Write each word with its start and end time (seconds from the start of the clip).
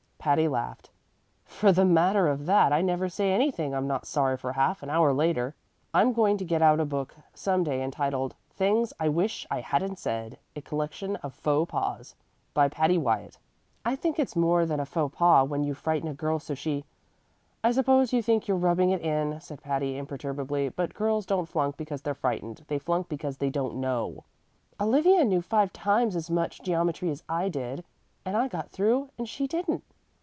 Patty 0.23 0.47
laughed. 0.47 0.91
"For 1.45 1.71
the 1.71 1.83
matter 1.83 2.27
of 2.27 2.45
that, 2.45 2.71
I 2.71 2.83
never 2.83 3.09
say 3.09 3.31
anything 3.33 3.73
I'm 3.73 3.87
not 3.87 4.05
sorry 4.05 4.37
for 4.37 4.53
half 4.53 4.83
an 4.83 4.89
hour 4.91 5.11
later. 5.13 5.55
I'm 5.95 6.13
going 6.13 6.37
to 6.37 6.45
get 6.45 6.61
out 6.61 6.79
a 6.79 6.85
book 6.85 7.15
some 7.33 7.63
day 7.63 7.81
entitled 7.81 8.35
'Things 8.51 8.93
I 8.99 9.09
Wish 9.09 9.47
I 9.49 9.61
Hadn't 9.61 9.97
Said: 9.97 10.37
A 10.55 10.61
Collection 10.61 11.15
of 11.23 11.33
Faux 11.33 11.67
Pas,' 11.71 12.13
by 12.53 12.69
Patty 12.69 12.99
Wyatt." 12.99 13.39
"I 13.83 13.95
think 13.95 14.19
it's 14.19 14.35
more 14.35 14.63
than 14.63 14.79
a 14.79 14.85
faux 14.85 15.17
pas 15.17 15.49
when 15.49 15.63
you 15.63 15.73
frighten 15.73 16.07
a 16.07 16.13
girl 16.13 16.37
so 16.37 16.53
she" 16.53 16.85
"I 17.63 17.71
suppose 17.71 18.13
you 18.13 18.21
think 18.21 18.47
you're 18.47 18.57
rubbing 18.57 18.91
it 18.91 19.01
in," 19.01 19.41
said 19.41 19.63
Patty, 19.63 19.97
imperturbably; 19.97 20.69
"but 20.69 20.93
girls 20.93 21.25
don't 21.25 21.49
flunk 21.49 21.77
because 21.77 22.03
they're 22.03 22.13
frightened: 22.13 22.63
they 22.67 22.77
flunk 22.77 23.09
because 23.09 23.37
they 23.37 23.49
don't 23.49 23.77
know." 23.77 24.23
"Olivia 24.79 25.25
knew 25.25 25.41
five 25.41 25.73
times 25.73 26.15
as 26.15 26.29
much 26.29 26.61
geometry 26.61 27.09
as 27.09 27.23
I 27.27 27.49
did, 27.49 27.83
and 28.23 28.37
I 28.37 28.47
got 28.47 28.69
through 28.69 29.09
and 29.17 29.27
she 29.27 29.47
didn't." 29.47 29.83